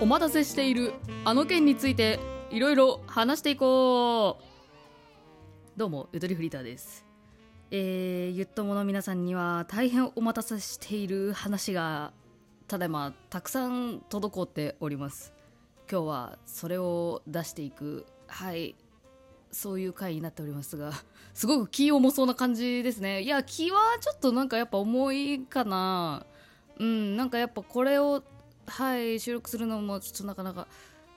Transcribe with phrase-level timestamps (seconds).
[0.00, 0.94] お待たせしている
[1.24, 2.20] あの件について
[2.50, 5.78] いろいろ話していこう。
[5.78, 7.04] どうもゆとりフリーターです。
[7.70, 12.12] えー、ゆっともの皆さんには大変お待たせしている話が
[12.68, 15.34] ただいまたくさん滞っております。
[15.90, 18.06] 今日はそれを出していく。
[18.28, 18.76] はい。
[19.50, 20.92] そういう回になっておりますが
[21.34, 23.22] すごく気重そうな感じですね。
[23.22, 26.26] いや気はちょっとなんかやっぱ重いかな。
[26.78, 28.22] うんなんかやっぱこれを
[28.66, 30.68] はい収録するのもちょっとなかなか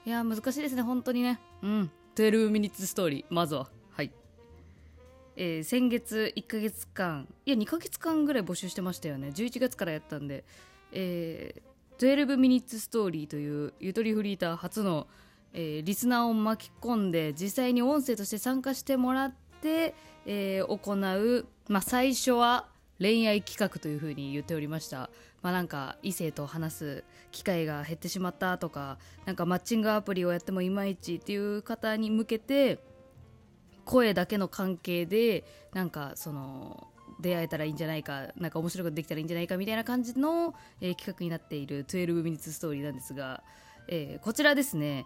[0.05, 1.40] いや難しいですね本当にね。
[1.62, 3.70] うん12ミニッツストーリーまずは。
[3.91, 4.12] はい。
[5.36, 9.30] えー、先月1ヶ月間いや2ヶ月間ぐらい募集してましたよね。
[9.30, 10.44] 11月からやったんで。
[10.91, 15.08] えー、12ミニッツストーリーというゆとりフリーター初の、
[15.54, 19.94] えー、リスナーを巻き込んで実際に音声として参加してもらって、
[20.26, 22.68] えー、行う、まあ、最初は
[23.00, 25.10] 恋愛企画というふうに言っておりました。
[25.41, 32.77] まあ、なんか異性と話す機会が減ってしまったとかなんかマッチングアプリをやってもいまいちっていう方に向けて
[33.85, 36.88] 声だけの関係でなんかその
[37.20, 43.44] 出会えたらいいんじゃないかなんか面白いことできたらいいんじゃないかみたいな感じの、えー、企画になっている12ミニッツストーリーなんですが、
[43.88, 45.05] えー、こちらですね、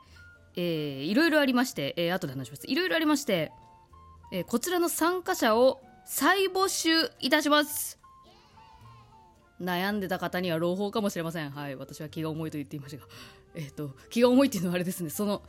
[0.55, 3.51] えー、いろいろありまして、えー、後で話しますいろいろありまして、
[4.31, 6.89] えー、こちらの参加者を再募集
[7.19, 7.99] いたします
[9.61, 11.49] 悩んでた方には朗報かもしれません。
[11.49, 11.75] はい。
[11.75, 13.07] 私は気が重いと言っていましたが。
[13.55, 15.09] えっ、ー、と、気が重いっていうのはあれですね。
[15.09, 15.43] その、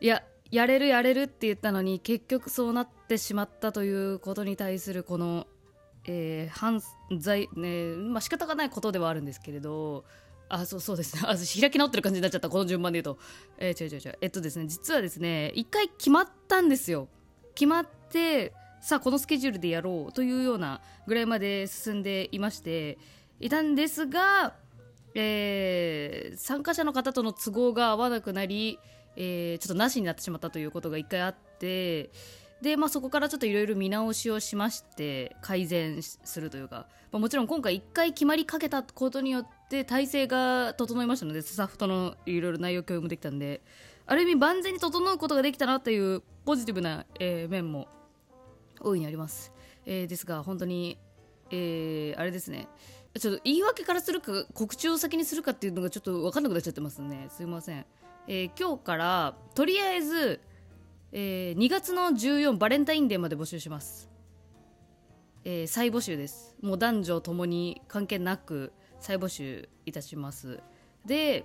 [0.00, 5.46] いや、やれるやれるって言ったのに、結局そうなってしまったということに対する、この、
[6.06, 6.80] えー、犯
[7.18, 10.04] 罪、ね、まあ仕方がないことではあるんですけれど、
[10.48, 11.22] あ、そうそうですね。
[11.26, 12.48] あ、開き直ってる感じになっちゃった。
[12.48, 13.20] この順番で言うと。
[13.58, 14.18] えー、違う違う違う。
[14.20, 17.08] えっとですね、実はですね、一回決まったんですよ。
[17.54, 22.98] 決まって、さあ、このスケジュールでやろうというようなぐらいまで進んでいまして、
[23.40, 24.54] いたんですが、
[25.14, 28.78] えー、参加者の方との都合が合わなくなり、
[29.16, 32.10] えー、ちょっとなしになってしまったということが1回あって
[32.62, 43.60] で、まあ、そこからちょっといろいろ見直しをしまして改善するというか、まあ、もちろん今回1回決まりかけたことによって体制が整いましたのでスタッフとのいろいろ内容共有もできたんで。
[44.10, 47.88] ある意味万全に整うことができたなというポジティブな、えー、面も
[48.80, 49.52] 大いにあります、
[49.84, 50.96] えー、ですが本当に、
[51.50, 52.68] えー、あれですね。
[53.18, 57.28] ちょっと言い訳からするか告知を先にするかっていうのがちょっと分かんなくなっちゃってますね。
[57.30, 57.84] すいません、
[58.28, 60.40] えー、今日からとりあえず、
[61.12, 64.10] えー、2月の14バレンタインデーまで募集します、
[65.44, 66.56] えー、再募集です。
[66.60, 70.60] もう男女ともに関係なく再募集いたします。
[71.06, 71.44] で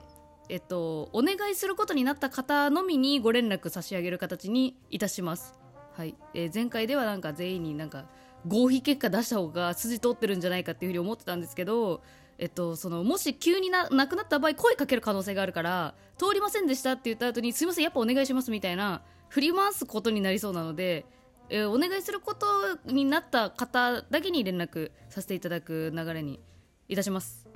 [0.49, 5.57] えっとお願いすることになった方のみにご連絡差し上げる形にいたします。
[5.93, 8.05] はい、えー、前回ではなんか全員になんか
[8.47, 12.01] 合否結果出した方が筋通ってるんじゃないかっていうふうに思ってたんですけど、
[12.37, 19.01] えっと、そのもし急にななくなった場合声かける可能性があるから通りませんでしたって言った後にすいませんやっぱお願いしますみたいな
[19.33, 21.07] 振り回すことになりそうなので、
[21.49, 22.45] えー、お願いすること
[22.85, 26.39] になった方だけに連絡させていただく流れに
[26.87, 27.47] いたします。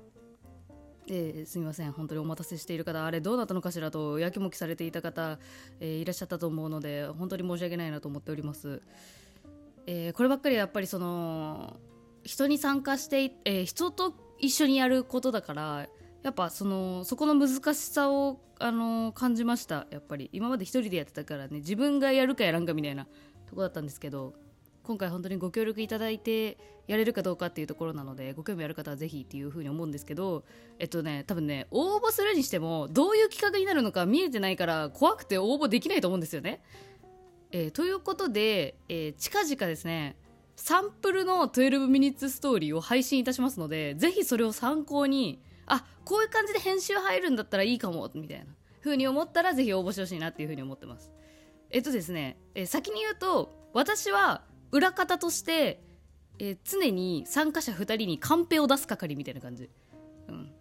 [1.08, 5.38] えー、すみません本当にお待たせしている方あれどうなったのかしらとやきもきされていた方、
[5.80, 8.82] えー、いらっしゃったと思うので本当に申し訳ないなと思っております。
[9.86, 11.78] えー、こればっかりやっぱりその
[12.24, 15.88] 人に参加して、えー、人と一緒にやることだから
[16.24, 19.88] やっぱそのそこの難しさを、あの、感じました。
[19.92, 20.30] やっぱり。
[20.34, 23.06] 今まで一人でやってたからね自分がやるかやらんかみたいな
[23.48, 24.34] とこだったんですけど
[24.84, 26.58] 今回本当にご協力いただいて
[26.88, 30.46] やれるかどうかっていうところなのでご興味ある方はぜひっていうふうに思うんですけど
[30.80, 36.62] えっとね多分ね応募するにしてもどういう企画になるのか見えてないから怖くて応募できないと思うんですよね。
[37.52, 40.16] えー、ということで、えー、近々ですね
[40.56, 48.46] サンプルの12ミニッツストーリーを配信いたしますのでぜひそれを参考にあこういう感じで編集入るんだったらいいかもみたいな。
[48.88, 51.12] 風に思ったらぜひ応募してほしいなっていう風に思ってます。
[51.70, 55.82] えっとですね、え、先に言うと私は裏方として、
[56.40, 59.70] え、常に参加者2人にカンペを出す係みたいな感じ。
[60.30, 60.52] うん。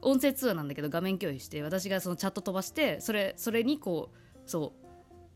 [0.00, 4.86] 音声通話なんだけど画面共有して私がそのチャット飛ばしてそれそれにこうそう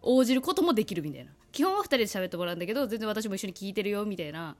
[0.02, 1.32] 応じることもできるみたいな。
[1.52, 4.56] 基本は2人で喋ってもらうんだけど全然私も一緒に聞いてるよみたいな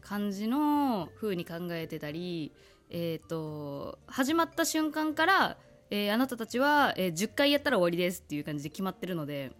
[0.00, 2.52] 感じの風に考えてたり
[2.90, 5.56] えっ、ー、と始まった瞬間から、
[5.90, 9.52] えー、あなたたちは、えー、10回やったら終わりですっていう感じで決まってるので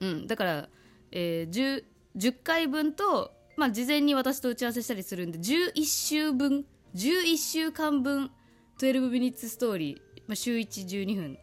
[0.00, 0.68] うんだから、
[1.12, 1.84] えー、10,
[2.16, 8.30] 10回分とまあ事前に私と打ち合わせしたりするんで11週分11週間分
[8.78, 11.38] 12ミニッツストーリー、まあ、週112分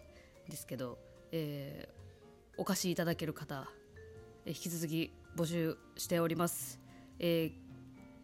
[0.50, 1.00] ですけど、
[1.32, 1.90] え
[2.58, 3.68] お貸しいただける方
[4.46, 6.80] え引き続き募集しております、
[7.20, 7.63] えー、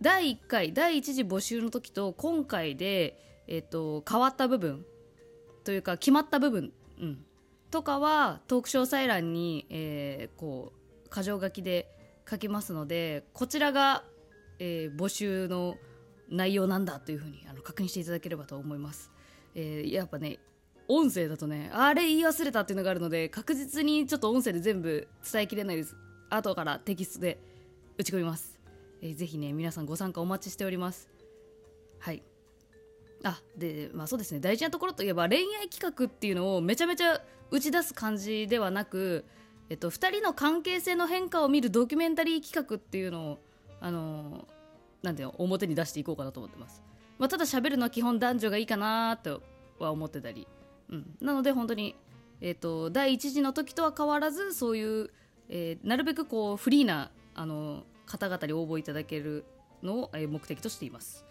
[0.01, 3.17] 第1回第1次募集の時と今回で、
[3.47, 4.85] えーと、変わった部分
[5.65, 7.25] というか決まった部分、うん、
[7.69, 10.71] とかはトーク詳細欄に、えー、こ
[11.05, 11.89] う箇条書きで
[12.29, 14.03] 書きますのでこちらが、
[14.59, 15.75] えー、募集の
[16.29, 19.11] 内容なんだというふうにあの確認していただければと思います。
[19.55, 20.39] えー、やっぱね
[20.87, 25.95] 音声だとねあれ言い忘れたっていうのがあるので確実にちょっと音声で全部伝えきれないです
[26.29, 27.39] 後からテキストで
[27.97, 28.58] 打ち込みます、
[29.01, 31.09] えー、ぜひね皆さんご参加お待ちしております。
[31.99, 32.23] はい。
[33.23, 34.39] あでまあそうですね。
[34.39, 39.25] 大事なところといえば恋愛企画っていうのをめちゃめちゃ打ち出す感じではなく、
[39.69, 43.39] えっと、2人の関係性の変化を見るドキュメンタリー企画っていうのを
[43.81, 44.47] あの
[45.01, 46.81] なんていうの表に出していこうかなと思ってます、
[47.17, 49.41] まあ、ただ喋るのは基本男女がいいかなと
[49.79, 50.47] は思ってたり、
[50.89, 51.95] うん、なので本当に、
[52.41, 55.09] えっと、第1次の時とは変わらずそういう、
[55.47, 59.45] えー、なるべくこうフリーなあの方々に応募いただける
[59.83, 61.23] のを、え、目的としています。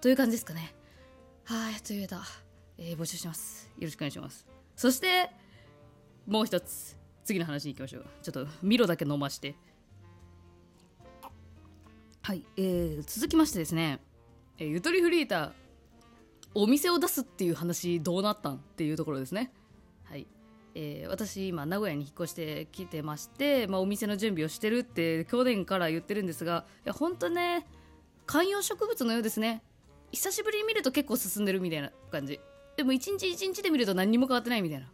[0.00, 0.74] という感じですかね。
[1.44, 2.22] はいという枝、
[2.78, 3.70] えー、募集します。
[3.78, 4.46] よろしくお願いします。
[4.76, 5.30] そして
[6.26, 6.96] もう一つ。
[7.24, 8.06] 次の話に行きましょう。
[8.22, 9.54] ちょっとミロだけ飲まして。
[12.22, 14.00] はい、えー、続きましてですね、
[14.58, 15.52] えー、ゆとりフリーター
[16.54, 19.52] お店を出すっていう話どうなったんっていうところですね。
[20.04, 20.26] はい。
[20.74, 27.66] えー、私今名古屋に引っ越してきてまして、まあ、お店の準備をしてるって去年から言ってるんですがいや本当ね
[28.26, 29.62] 観葉植物のようですね。
[30.12, 32.38] 久しぶりに見ると結構進んでるみたいな感じ。
[32.76, 34.86] でも一日一日で見ると何にも変わってないみたいな。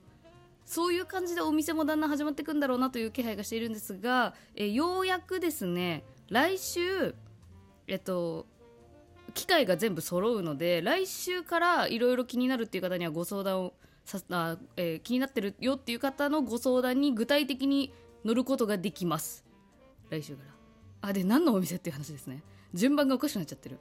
[0.64, 7.14] そういう感じでお店もだんだん始まっていくんだろうなという気配がしているんですが、えようやくですね来週
[7.86, 8.46] えっと
[9.34, 13.74] 機械が全部揃うので来週からいろいろ気になるっていう方にはご相談を
[14.06, 17.92] さあ、えー、気になってるよっていう方のご相談に具体的に
[18.24, 19.44] 乗ることができます。
[20.10, 20.44] 来週か
[21.02, 21.08] ら。
[21.10, 22.42] あで何のお店っていう話ですね。
[22.72, 23.78] 順番がおかしくなっちゃってる。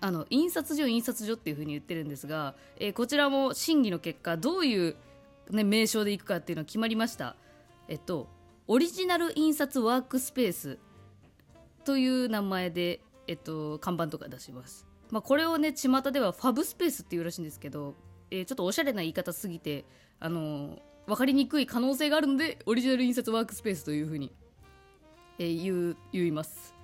[0.00, 4.96] あの印刷所印刷所っていう風に言ってるんですが、えー、こちらも審議の結果どういう、
[5.50, 7.36] ね、名称でいくかっていうのが決まりました。
[7.86, 8.26] えっと
[8.66, 10.78] オリジナル印刷ワークスペース
[11.84, 17.96] という名前で、えっと、看板とか出します、まあ、これをね巷ではファブスペースっていうらしいんですけど、
[18.30, 19.84] えー、ちょっとおしゃれな言い方すぎて
[20.18, 24.32] あの分かりにくい可能性があるのでオリジナル印刷ワークスペースというふうに、
[25.38, 26.74] えー、言う言います。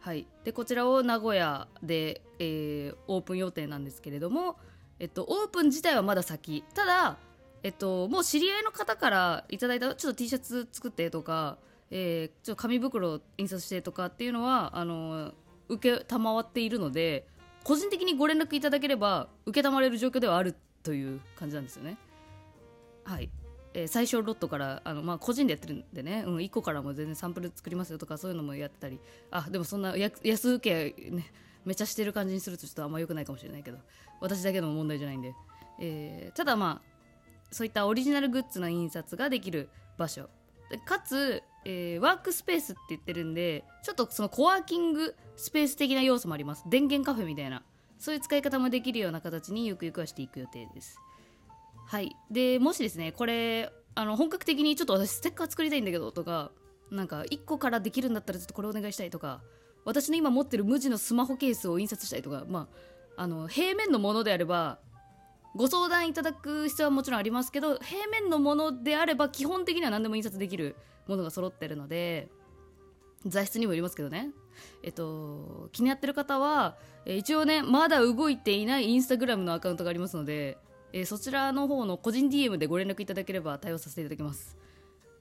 [0.00, 4.56] はい、でこちらを名古屋で、えー、オープン予定なんですけれども、
[4.98, 6.64] えっと、オープン自体はまだ先。
[6.74, 7.18] ただ、
[7.62, 11.58] えっと、もう知り合いの方からいただいたちょっと T シャツ作ってとか、
[11.90, 15.32] えー、ちょっと紙袋印刷してとかっていうのはあの
[15.68, 17.26] 受けたまわっているので
[17.62, 21.96] 個人的にご連絡いただければ受けたまれる状況ではあるという感じなんですよね。
[23.04, 23.30] はい。
[23.72, 28.98] えー、最小ロットからあの、まあ、個人でやってるんでね、うん、1個からも全然サンプル作りますよとかそういうのもやったり。
[29.30, 31.32] あでもそんな安請け、ね、
[31.64, 33.78] めちゃしてる感じにするとちょっとあんま良くないかもしれないけど。
[34.20, 35.34] 私だけの問題じゃないんで、
[35.80, 36.90] えー、ただまあ
[37.50, 40.28] そういったオリジナルグッズの印刷ができる場所。
[40.84, 46.64] かつ、えー、ワークスペースって言ってるんでちょっとそのコワーキングスペース的な要素もあります。
[46.68, 47.62] 電源カフェみたいな。
[48.00, 50.98] そういう使い方もできるような形にゆくゆくはしていく予定です。
[51.86, 52.16] はい。
[52.30, 56.50] でもしですねこれあの本格的にちょっと私ステッカー作りたいんだけどとか
[56.90, 59.42] なんか1個からできるんだったらちょっとこれお願いしたいとか
[59.84, 62.68] 私の今持ってる無地のスマホケースを印刷したいとかま
[63.16, 64.78] ああの平面のものであれば
[65.54, 72.28] ご相談いただく必要はもちろんありますけど平面のものであれば基本的には何でも印刷できるものが揃ってるので
[73.26, 74.30] 材質にもよりますけどね。
[74.82, 76.76] えっと気になってる方は
[77.06, 80.58] え一応ねまだ動いていないインスタグラムのアカウントがありますので
[80.92, 84.56] え、そちらの方の個人 DM でご連絡いただければ対応させていただきます。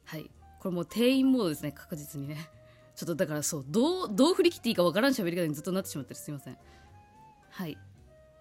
[0.06, 0.30] はい。
[0.60, 2.50] これもう定員モードですね確実にね。
[2.96, 6.20] ちょっとだからそうどうどう振り切っていいかわからん喋り方にずっとなってしまってる。
[6.20, 6.58] すいません。
[7.52, 7.78] はい。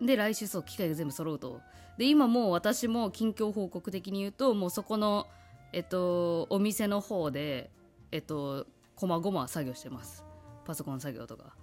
[0.00, 1.60] で来週そう機械が全部揃うと。
[1.98, 5.26] で今もう私も近況報告的に言うともうそこの
[5.72, 7.70] えっとお店の方で
[8.10, 10.27] えっとこまごま作業してます。
[10.68, 11.56] パソコン作業とか。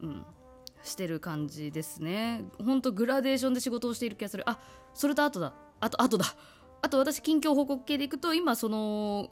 [0.00, 0.26] うん。
[0.82, 2.44] してる感じですね。
[2.62, 4.42] ほんとグラデーションで仕事をしている気がする。
[4.50, 4.58] あ
[4.92, 5.54] それとあとだ。
[5.78, 6.26] あとあとだ。
[6.82, 9.28] あと私近況報告系でいくと今その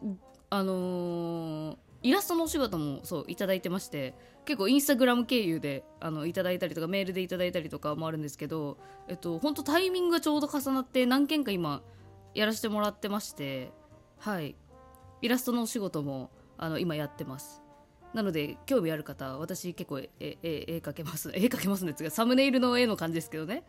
[0.50, 4.14] あのー、イラストのお仕事もそういただいてまして
[4.46, 8.78] 結構インスタグラム経由であのいただいたりとかメールでいただいたりとかもあるんですけど
[9.08, 11.82] えっと本当タイミングがちょうど重なって何件か今
[12.34, 13.72] やらせてもらってまして
[14.18, 14.54] はい。
[15.22, 17.61] イラストのお仕事もあの今やってます。
[18.14, 21.30] なので興味ある方私結構絵絵絵描けます。
[21.34, 21.94] 絵描けますね。
[21.94, 23.64] つサムネイルの絵の感じですけどね。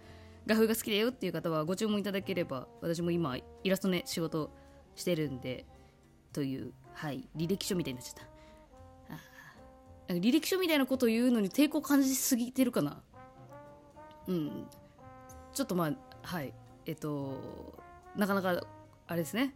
[0.46, 4.52] 画風が好きだよっていう方はご注文いただければ私も今イラストね仕事
[4.96, 5.66] してるんで
[6.34, 8.34] というはい履歴書みたいになっちゃった
[10.10, 13.02] 履歴書みたいなこと言うのに抵抗感じすぎてるかな。
[14.28, 14.68] うん。
[15.54, 16.54] ちょっとまあはい。
[16.86, 17.80] えっと
[18.16, 18.66] なかなか
[19.08, 19.56] あれですね。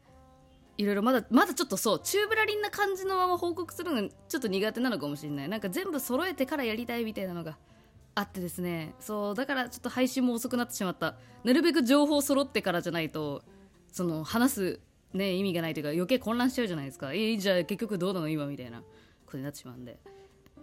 [0.78, 5.50] いろいろまだまだちょっとそうチューブラリンな感じのまま報告するのがちょっと苦手なのかもしれない。
[5.50, 7.58] なんか全部揃えてからやりたいみたいなのが
[8.14, 8.94] あってですね。
[9.00, 11.16] そうだからちょっと配信も遅くなってしまった。
[11.44, 13.44] なるべく情報揃ってからじゃないと
[13.92, 14.80] その話す
[15.14, 17.14] ね意味がないというか余計混乱しちゃうじゃないですか。
[17.14, 20.00] えー、じゃあ結局どうなの今みたいなことになってしまうんで。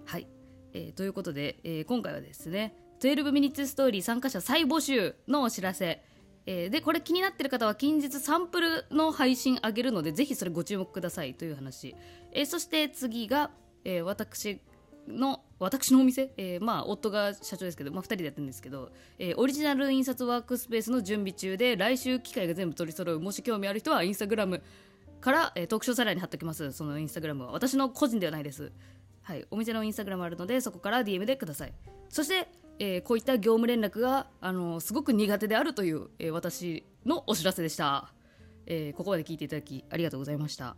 [0.04, 0.28] はい、
[0.72, 6.02] えー、ということで、えー、今回はですね12ミニッツストーリー参加者再募集のお知らせ。
[6.46, 11.96] えー、でこれ気になってる方は近日サンプルの配信あげるのでぜひそれご注目くださいという話、
[12.32, 13.50] えー、そして次が、
[13.84, 14.60] えー、私
[15.08, 24.62] の私のお店、えー、まあ夫が社長ですけど、まあ、2人でやってるんですけど、えー、オリジナル印刷ワークスペースの準備中で来週機械が全部取り揃うもし興味ある人はインスタグラム
[25.20, 27.52] から、えー、特徴サラに貼っておきますそのインスタグラムは。
[27.52, 28.72] 私の個人ではないです。
[29.22, 31.72] はいお店のインスタグラムあるのでそこから DM でください。
[32.10, 32.46] そして
[32.78, 38.12] えー、こういった業務連絡が、あのすごく苦手であるという、えー、私のお知らせでした、
[38.66, 40.76] えー、ここまで聞いていただきありがとうございました、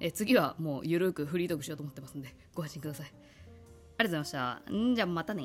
[0.00, 3.06] え次はもうゆるくフリートークしようと思ってますんでご安心ください。
[3.06, 4.72] ありがとうございました。
[4.72, 5.42] んじゃまたね